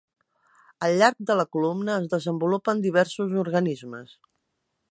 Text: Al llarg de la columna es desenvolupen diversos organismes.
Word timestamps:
Al 0.85 0.93
llarg 1.01 1.19
de 1.31 1.35
la 1.41 1.45
columna 1.57 1.97
es 2.03 2.09
desenvolupen 2.13 2.81
diversos 2.87 3.37
organismes. 3.43 4.17